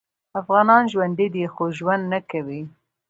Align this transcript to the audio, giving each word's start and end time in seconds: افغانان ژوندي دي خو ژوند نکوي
افغانان 0.39 0.83
ژوندي 0.91 1.27
دي 1.35 1.43
خو 1.53 1.63
ژوند 1.77 2.03
نکوي 2.13 2.61